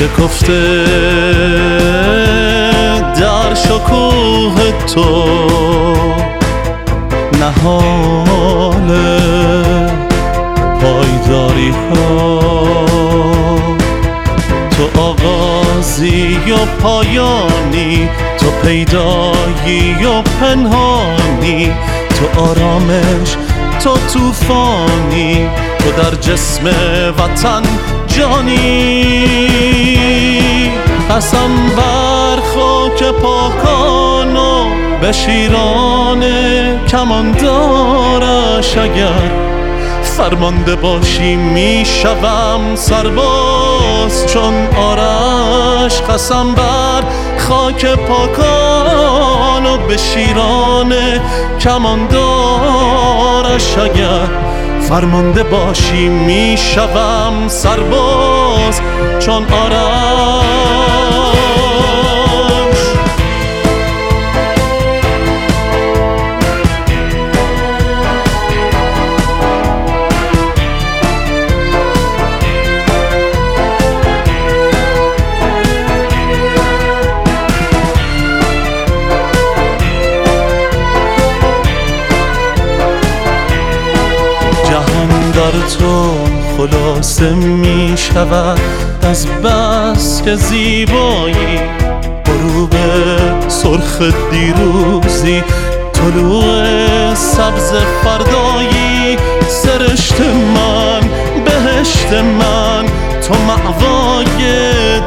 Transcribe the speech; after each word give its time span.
نشسته 0.00 0.84
در 3.20 3.54
شکوه 3.54 4.72
تو. 4.94 5.26
نهال 7.40 8.88
پایداری 10.80 11.70
ها. 11.70 12.40
تو 14.70 15.00
آغازی 15.00 16.36
و 16.36 16.82
پایانی 16.82 18.08
تو 18.40 18.50
پیدایی 18.50 20.04
و 20.04 20.22
پنهانی 20.40 21.72
تو 22.10 22.40
آرامش 22.40 23.36
تو 23.84 23.98
توفانی 24.12 25.48
تو 25.86 25.92
در 26.02 26.14
جسم 26.14 26.66
وطن 27.18 27.62
جانی. 28.06 29.26
قسم 31.10 31.50
بر 31.76 32.36
خاک 32.54 33.02
پاکان 33.02 34.36
و 34.36 34.64
به 35.00 35.12
شیران 35.12 36.24
کماندارش 36.86 38.76
اگر 38.78 39.30
فرمانده 40.02 40.76
باشی 40.76 41.36
می‌شوم 41.36 42.60
سرباز 42.74 44.26
چون 44.32 44.66
آرش. 44.76 46.00
قسم 46.02 46.54
بر 46.54 47.02
خاک 47.38 47.86
پاکان 47.86 49.66
و 49.66 49.76
به 49.88 49.96
شیران 49.96 50.94
کماندارش 51.60 52.18
اگر 53.78 54.55
فرمانده 54.88 55.42
باشی 55.42 56.08
می‌شوم 56.08 57.48
سرباز. 57.48 58.80
چون 59.18 59.44
آرش 59.44 60.75
در 85.46 85.52
تو 85.52 86.10
خلاصه 86.56 87.30
می 87.30 87.94
شود. 87.96 88.60
از 89.02 89.26
بس 89.26 90.22
که 90.22 90.34
زیبایی 90.34 91.60
غروب 92.26 92.74
سرخ 93.48 94.02
دیروزی 94.30 95.42
طلوع 95.92 97.14
سبز 97.14 97.72
فردایی. 98.04 99.16
سرشت 99.48 100.20
من 100.54 101.00
بهشت 101.44 102.12
من 102.12 102.84
تو 103.28 103.34
معوای 103.34 104.36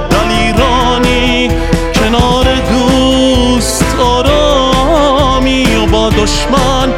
دلیرانی. 0.09 1.51
کنار 1.93 2.45
دوست 2.71 3.85
آرامی 3.99 5.75
و 5.75 5.85
با 5.85 6.09
دشمن 6.09 6.89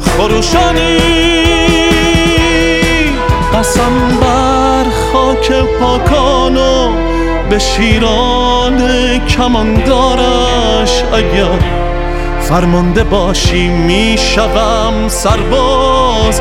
خروشانی. 0.00 1.75
قسم 3.58 4.18
بر 4.20 4.84
خاک 5.12 5.52
پاکانو 5.80 6.90
به 7.50 7.58
شیران 7.58 8.80
کماندارش. 9.28 11.02
اگر 11.14 11.58
فرمانده 12.40 13.04
باشی 13.04 13.68
می‌شوم 13.68 15.08
سرباز. 15.08 16.40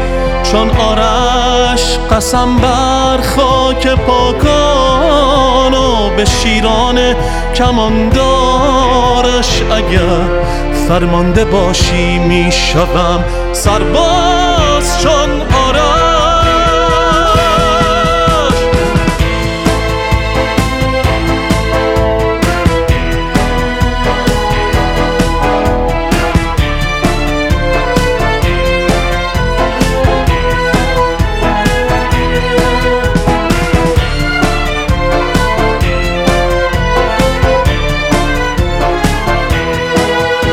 چون 0.51 0.69
آرش 0.69 1.97
قسم 2.11 2.57
بر 2.57 3.21
خاک 3.21 3.87
پاکانو 3.87 6.09
به 6.17 6.25
شیران 6.25 6.99
کماندارش. 7.55 9.61
اگر 9.75 10.21
فرمانده 10.87 11.45
باشی 11.45 12.19
می‌شوم 12.19 13.23
سرباز. 13.53 14.44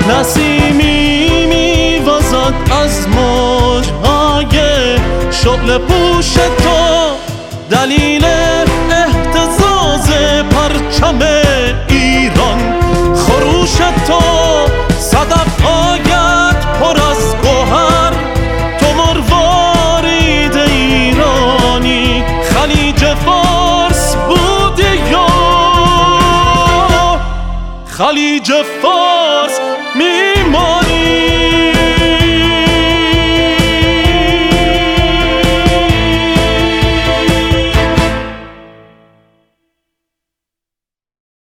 نسیمی 0.08 1.46
میوازد 1.46 2.54
از 2.82 3.08
موجهای 3.08 4.60
شغل 5.30 5.78
پوش 5.78 6.32
تو. 6.34 7.12
دلیل 7.70 8.24
احتزاز 8.90 10.10
پرچم 10.50 11.18
ایران 11.88 12.58
خروش 13.16 13.76
تو. 14.06 14.20
صدف 14.98 15.66
آید 15.66 16.56
پر 16.80 16.96
از 17.10 17.36
گوهر 17.42 18.12
تو 18.80 18.86
مروارید 18.92 20.56
ایرانی. 20.56 22.24
خلیج 22.54 23.04
فارس 23.14 24.16
بودی 24.16 25.10
یا؟ 25.10 25.26
خلیج 27.86 28.52
فارس 28.82 29.71
미모니 29.94 30.91